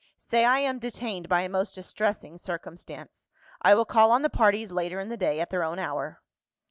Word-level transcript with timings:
"Say 0.17 0.45
I 0.45 0.57
am 0.57 0.79
detained 0.79 1.29
by 1.29 1.41
a 1.41 1.47
most 1.47 1.75
distressing 1.75 2.39
circumstance; 2.39 3.27
I 3.61 3.75
will 3.75 3.85
call 3.85 4.09
on 4.09 4.23
the 4.23 4.31
parties 4.31 4.71
later 4.71 4.99
in 4.99 5.09
the 5.09 5.15
day, 5.15 5.39
at 5.39 5.51
their 5.51 5.61
own 5.63 5.77
hour." 5.77 6.23